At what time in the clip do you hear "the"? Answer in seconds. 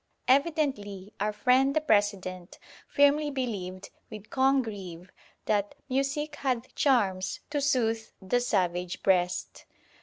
1.75-1.79, 8.19-8.39